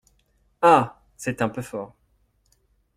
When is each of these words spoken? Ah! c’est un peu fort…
Ah! 0.63 1.03
c’est 1.15 1.43
un 1.43 1.49
peu 1.49 1.61
fort… 1.61 1.93